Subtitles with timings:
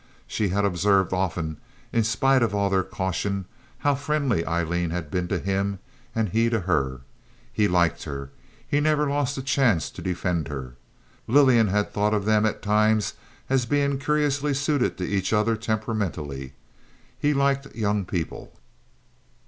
[0.25, 1.57] She had observed often,
[1.93, 3.45] in spite of all their caution,
[3.77, 5.77] how friendly Aileen had been to him
[6.15, 7.01] and he to her.
[7.53, 8.31] He liked her;
[8.67, 10.73] he never lost a chance to defend her.
[11.27, 13.13] Lillian had thought of them at times
[13.47, 16.53] as being curiously suited to each other temperamentally.
[17.19, 18.51] He liked young people.